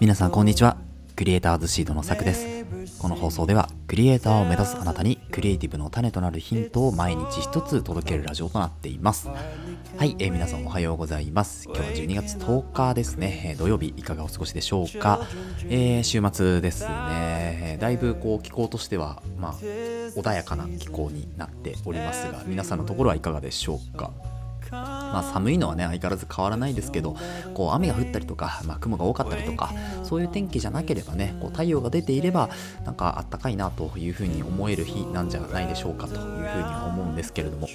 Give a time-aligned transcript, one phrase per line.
[0.00, 0.78] 皆さんこんにちは。
[1.14, 2.64] クリエイターズシードのさくです。
[2.98, 9.28] この放送ではクリエイターを目指すあなたにクリエイティブの種となるヒントを毎日一つ届けるラジオとなっています。
[9.28, 9.34] は
[10.06, 11.64] い、えー皆さんおはようございます。
[11.66, 15.20] 今日は12月10日ですね、えー土曜日いかがお過ごしでしょうか、
[15.68, 16.88] えー週末ですね。
[16.90, 24.12] えーだいぶこう気候としてはまあ穏やかな気候になっておりますが皆さんのところはいかがでしょうか？
[25.16, 27.16] まあ、寒いのはね相変わらず変わらないですけど
[27.54, 29.72] こう雨が降ったりとか、まあ、雲が多かったりとか
[30.04, 32.50] そういう天気じゃなければねこう太陽が出ていれば
[32.84, 37.66] なんかあったかいなというふうに思える日なんじゃないでしょうかというふうには思うんですけれども。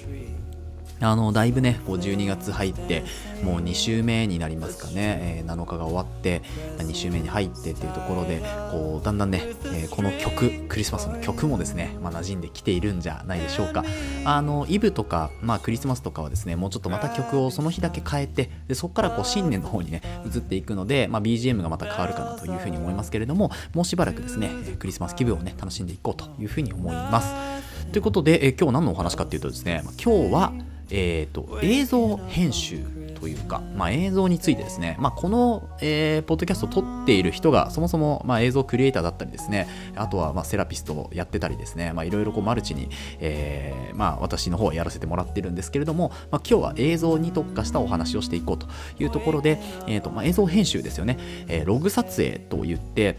[1.02, 3.04] あのだいぶねこう12月入って
[3.42, 6.40] もう2週目になりますかね、えー7日が終わって
[6.78, 13.84] 2週目に入ってっていうところでこうだんだんね、えーこの曲クリスマスの曲もですね、まあ、馴染んできているんじゃないでしょうか。
[14.24, 27.34] あのイブとか、まあ、クリスマスとかはですねもうちょっとまた曲をその日だけ変えてでそこからこう新年の方にね移っていくので、まあ、BGM がまた変わるかなというふうに思いますけれどももうしばらくですねクリスマス気分をね楽しんでいこうというふうに思います。
[27.92, 30.52] ということで、えー今日何のお話かっていうとですね今日は
[30.94, 32.80] えー、と映像編集
[33.22, 42.88] というか、まあ、映像についてですね、まあ、この、えーポッドキャストを撮っている人がそもそも、まあ、映像クリエイターだったりですねあとは、まあ、セラピストをやってたりですねいろいろマルチに、
[43.20, 48.66] えーまあ、私の方やらせてもらってるんですけれども、まあ、今日は映像に特化したお話をしていこうと
[48.98, 53.16] いうところで、えーとまあ、映像編集ですよね、えーログ撮影といって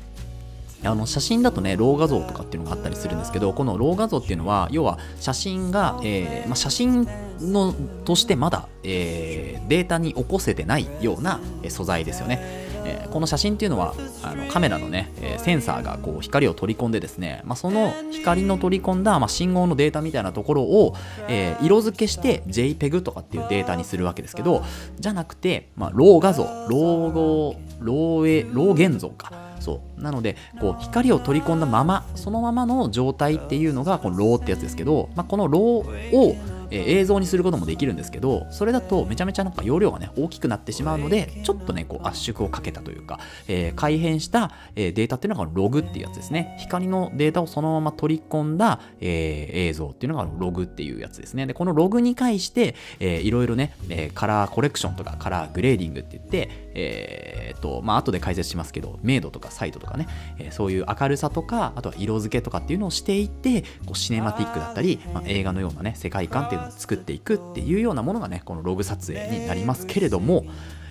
[0.86, 7.08] あの写真だとね、ロー画像とかっていうのがあったりするんですけど、このロー画像っていうのは、要は写真が、えーまあ、写真
[7.40, 7.74] の
[8.06, 11.40] としてまだ、えーデータに起こせてないような
[11.70, 12.40] 素材ですよね。
[12.86, 20.96] えーこの写真っていうのはあのカメラのね、えーセンサーがこう光を取り込んでですね、まあ、その光の取り込んだ、まあ、信号のデータみたいなところを、
[21.28, 24.64] えー色付けして JPEG とかっていうデータにするわけですけど
[25.00, 27.92] じゃなくて、まあ、 RAW 画像 RAW RAW
[28.22, 29.32] RAW 現像か
[29.64, 30.02] そう。
[30.02, 36.36] なのでこう光を取り込んだままそのままの状態っていうのがこの RAW ってやつですけど、まあ、この RAW を
[36.74, 46.56] 映像にすることもできるんですけどそれだとめちゃめちゃなんか容量がね大きくなってしまうのでちょっとねこう圧縮をかけたというか、えー改変した、えデータっていうのがログっていうやつですね。
[46.60, 51.46] 光のデータをそのまま取り込んだ、えー映像っていうのがログっていうやつですね。
[51.48, 60.08] でこのログに関して、えーいろいろね、えカラーコレクションとかカラーグレーディングって言ってえーっとまあ後で解説しますけど明度とかサイドとかね、
[60.40, 70.46] えーそういう明るさとかあとは色付けとかっていうのをしていってこうシネマティックだったり、まあ、映画のようなね世界観っていうのを作っていくっていうようなものがねこのログ撮影になりますけれども、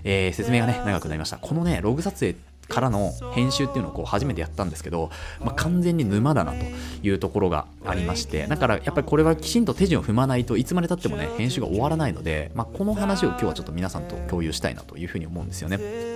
[0.05, 1.39] えー説明がね長くなりました。
[1.39, 2.37] このねログ撮影
[2.69, 6.59] からの編集っていうのをこう初めてやったんですけど、まあ、完全に沼だなと
[7.03, 16.12] いうところがありましてだからやっぱりこれはきちんと手順を踏まないといつまでたってもね編集が終わらないので、まあ、この話を今日はちょっと皆さんと共有したいなというふうに思うんですよね。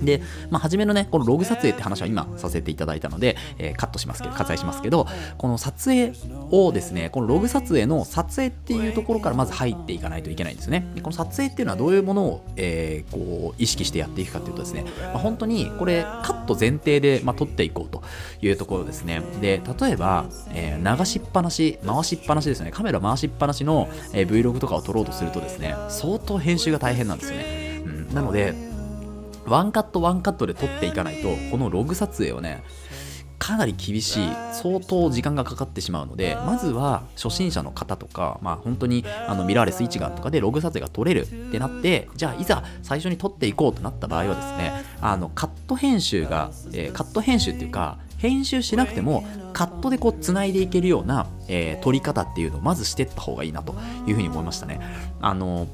[0.00, 6.12] で、まあ、初めのね、このログ撮影って話は今させていただいたので、えーカットしますけど、割愛しますけど、この撮影
[6.50, 10.86] をですね、このログ撮影の撮影っていうところからまず入っていかないといけないんですね。
[10.94, 18.02] でこの撮影っていうのはどういうものを、えーこう意識してやっていくかというとですね、まあ、本当にこれカット前提で、まあ、撮っていこうと
[18.40, 19.22] いうところですね。
[19.40, 27.82] で、例えば、えー流しっぱなし、回しっぱなしですね、カメラ回しっぱなしの、えー Vlog とかを撮ろうとするとですね、相当編集が大変なんですよね。
[27.84, 28.54] うん、なので、
[29.46, 32.62] ワンカットワンカットで撮っていかないとこのログ撮影をね
[33.38, 53.74] かなり厳しい相当時間がかかってしまうのでまずは初心者の方とかまあ本当にあのミラーレス一眼とかでログ撮影が撮れるってなってじゃあいざ最初に撮っていこうとなった場合はですねあのカット編集が、えーカット編集っていうか編集しなくてもカットでこう繋いでいけるような、えー撮り方っていうのをまずしてった方がいいなと
[54.06, 54.80] いうふうに思いましたね。
[55.20, 55.66] あの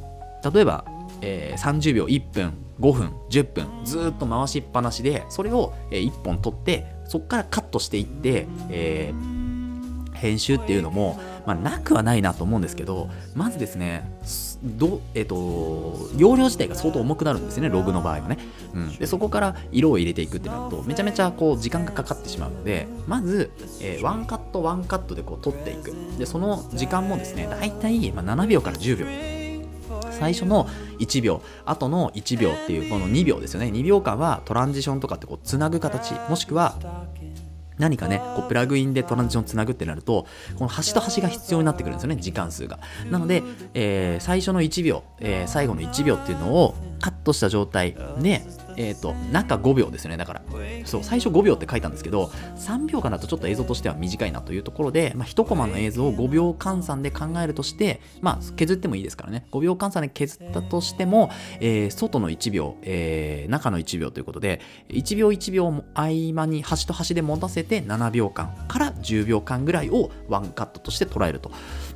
[0.52, 0.84] 例えば
[1.22, 9.40] えー30秒1分5分10分ずっと回しっぱなしでそれを、え1本取ってそこからカットしていって、えー
[10.20, 14.08] 編集っていうのも、まあ、なくはないなと思うんですけどまずですね
[14.62, 18.38] ど、えっと容量自体が相当重くなるんですねログの場合はね、
[18.74, 23.50] うん、でそこから色を入れていくってなるとめちゃめちゃこう時間がかかってしまうのでまず、
[23.80, 25.94] えーワンカットワンカットでこう取っていく。
[26.18, 29.29] でその時間もですね大体、まあ、7秒から10秒
[30.20, 30.68] 最初の
[30.98, 33.66] 1秒後の1秒っていうこの2秒ですよね。
[33.66, 36.12] 2秒間はトランジションとかってこうつなぐ形。
[36.28, 36.76] もしくは
[37.78, 40.26] 何かねこうプラグインでトランジションつなぐってなると
[40.56, 42.78] この端と端が必要になってくるんですよね時間数が。
[43.10, 48.42] なので、えー最初の1秒、えー最後の1秒っていうのをカットした状態で、
[48.76, 50.42] えー、と中5秒ですよねだから。
[50.84, 52.26] そう最初5秒って書いたんですけど
[52.56, 59.46] 3秒間だとちょっと映像としては短いなというところで、まあ、1コマの映像を5秒換算で考えるとして、まあ、削ってもいいですからね。
[59.52, 61.30] 5秒換算で削ったとしても、
[61.60, 71.50] えー外の1秒、えー中の1秒ということで1秒1秒も合間に端と端で持たせて7秒間から10秒間ぐらいをワンカットとして捉えると、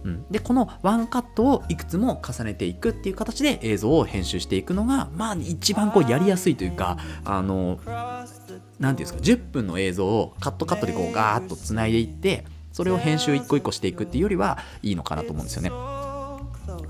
[0.04, 7.80] うん、でこのワンカットをいくつも重ねていくっていう形で映像を編集していくのがまあ一番こうやりやすいというかあの
[8.78, 15.70] なんていうんですか10分の映像をカットカットでこうガーッとつないでいってそれを編集一個一個していくっていうよりはいいのかなと思うんですよね。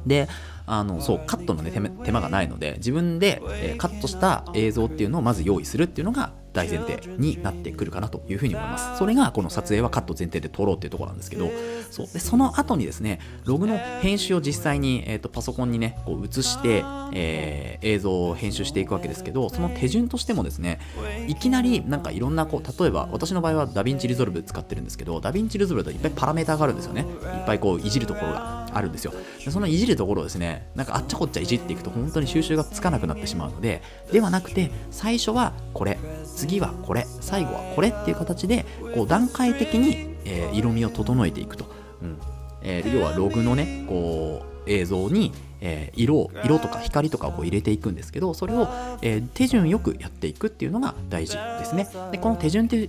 [0.07, 0.29] で
[0.67, 8.99] あのそうカットの、ね、手間手間がないので自分で、えーカットした映像っていうのをまず用意するっていうのが大前提になってくるかなというふうに思います。
[8.99, 11.51] それがこの撮影はカット前提で撮ろうっていうところなんですけど
[11.91, 12.07] そう。
[12.07, 20.81] でその後にですねログの編集を実際に、えー、とパソコンにねこう映して、えー映像を編集していくわけですけどその手順としてもですね
[21.29, 27.03] いきなりなんかいろんなこう例えば私の場合は DaVinci Resolve 使ってるんですけど DaVinci Resolve だといっぱいパラメータがあるんですよね。
[27.03, 28.64] いっぱいこういじるところが。
[28.75, 29.13] あるんですよ。
[29.45, 33.83] でそのいじるところをですねなんかあっちゃこっちゃいじっていくと本当に収拾がつかなくなってしまうので
[34.13, 41.67] ではなくて最初はこれ次はこれ最後はこれっていう形でこう段階的に、えー色味を整えていくと、
[42.03, 42.19] うん。
[42.63, 48.69] えー要はログのねこう映像に、えー色を色とか光とかをこう入れていくんですけどそれを、
[49.03, 51.89] えー手順よくやっていくっていうのが大事ですね。
[52.13, 52.89] でこの手順って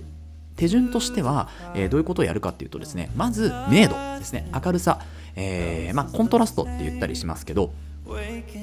[0.56, 4.50] 手順としては、えーどういうことをやるかっていうとですねまず明度ですね。
[4.54, 5.00] 明るさ、
[5.36, 7.72] えーまあ、コントラストって言ったりしますけど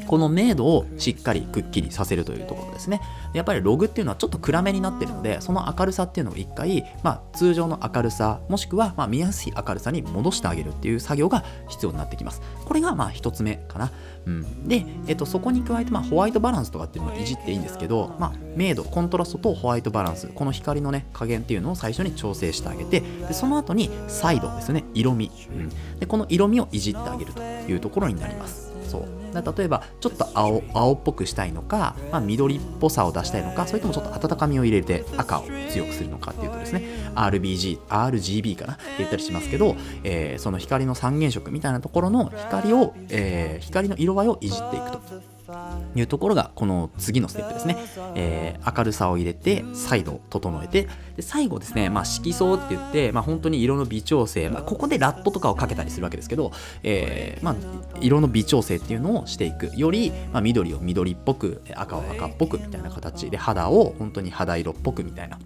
[0.07, 3.01] この明度をしっかりくっきりさせるというところですね。
[3.33, 12.41] やっぱりログっていうのはちょっと暗めになってるので、その明るさっていうのを一回、まあ、通常の明るさ、もしくはま見やすい明るさに戻してあげるっていう作業が必要になってきます。
[12.65, 13.91] これがまあ一つ目かな。
[14.25, 25.99] うん、で、えっと、そこに加えてまホワイトバランスとかっていうのをいじっていいんですけど、まあ、明度、コントラストとホワイトバランス、この光のね、加減っていうのを最初に調整してあげて、でその後にサイドですね、色味、うん。
[25.99, 28.71] で、この色味をいじってあげるというところになります。
[28.87, 36.83] そう例えばちょっと青青っぽくしたいのか、まあ、緑っぽさを出したいのかそれともちょっと温かみを入れて赤を強くするのかっていうとですね
[37.15, 38.73] RBG、RGB かな？
[38.73, 45.32] って言ったりしますけど、えーその光の三原色みたいなところの光を、えー光の色合いをいじっていくと。
[45.95, 47.77] いうところがこの次のステップですね、
[48.15, 56.51] えー明るさを入れて再度整えてで最後ですね、まあ、色相って言って、まあ、本当に色の微調整、まあ、ここでラットとかをかけたりするわけですけど、
[56.81, 57.55] えーまあ、
[57.99, 59.71] 色の微調整っていうのをしていく。
[59.75, 65.39] より、まあ、緑を緑っぽく赤を赤っぽくみたいな形で肌を本当に肌色っぽくみたいな。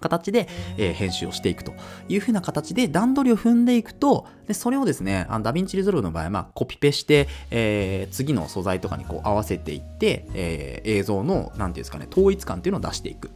[0.00, 1.74] 形で、えー編集をしていくと
[2.08, 13.30] いうふうな形で段取りを踏んでいくとでそれをですねあの DaVinci Resolve の場合は、まあ、コピペして、えー次の素材とかにこう合わせていって、えー映像の何ていうんですかね統一感というのを出していく。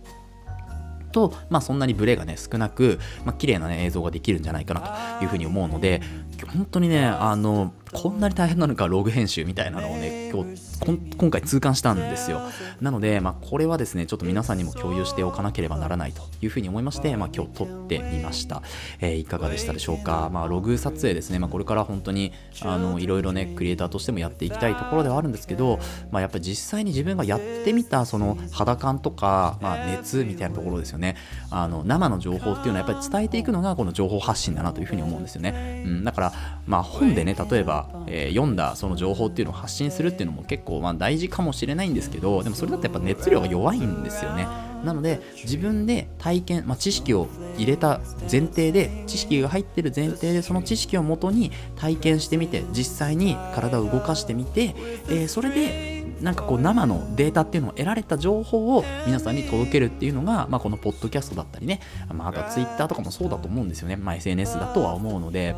[1.12, 6.02] と、まあ、そんなにブレがね少なく、まあ綺麗な、ね、映像ができるんじゃないかなというふうに思うので
[6.46, 10.69] 本当にねあのこんなに大変なのかログ編集みたいなのをね今日
[11.17, 12.40] 今回痛感したんですよ。
[12.81, 18.62] なので、まあ、これはですねちょっと皆さんにも共有しておかなければならないというふうに思いまして、まあ、今日撮ってみました、
[19.00, 22.32] えーいかがでしたでしょうか、まあ、ログ撮影ですね、まあ、これから本当に
[22.62, 25.81] あのいろいろねクリエイターとしてもやっていきたいところではあるんですけど、
[26.11, 31.16] まあ、やっぱり実際に自分がやってみたその肌感とか、まあ、熱みたいなところですよね。
[31.50, 36.27] あの生の情報っていうのはやっぱり伝えていくのがこの情報発信だなというふうに思うんですよね、うん、だから、
[36.66, 44.47] まあ、本でね例えば、えー読んだその情報っていうのを発信するっていうのも結構まあ大事かもしれないんですけどでもそれだとやっぱ熱量が弱いんですよね。
[44.85, 54.75] なので自分で体験、まあ、知識を入れた前提で知識が入ってる前提でその知識をもとに体験してみて実際に体を動かしてみて、
[55.08, 61.80] えーそれでなんかこう生のデータっていうのを得られた情報を皆さんに届けるっていうのが、まあ、このポッドキャストだったりね、
[62.12, 65.54] まあ、あとはツイッターとかもそうだと思うんですよね、まあ、SNS だとは思うので。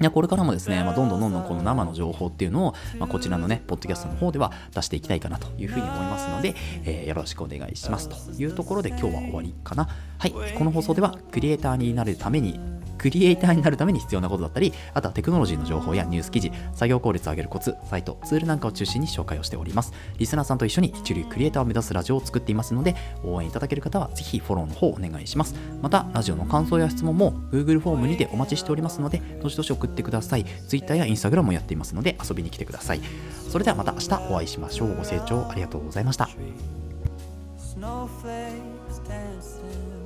[0.00, 9.88] いやこれからもですね、まあ、どんどんどんどんこの生の情報っていうのを、まあ、こちらのね、ポッドキャストの方では出していきたいかなというふうに思いますので、えーよろしくお願いしますというところで今日は終わりかな。
[10.18, 12.60] はい、この放送ではクリエイターになるために
[12.98, 19.92] クリエイターになるために必要なことだったり、あとはテクノロジーの情報やニュース記事、作業効率を上げるコツ、サイト、ツールなんかを中心に紹介をしております。
[20.18, 25.54] リスナーさんと一緒に一流クリエイターを目指すラジオを作っていますので、応援いただける方はぜひフォローの方お願いします。
[25.80, 30.44] また、ラジオの感想や質問も Google フォームにてお待ちしておりますので、どしどし送ってください。
[30.68, 33.00] Twitter や Instagram もやっていますので、遊びに来てください。
[33.48, 34.96] それではまた明日お会いしましょう。
[34.96, 36.28] ご清聴ありがとうございました。
[37.78, 39.97] Snowflakes dancing